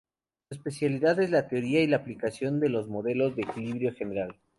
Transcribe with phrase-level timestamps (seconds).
[0.49, 4.35] Su especialidad es la teoría y aplicación de los modelos de equilibrio general.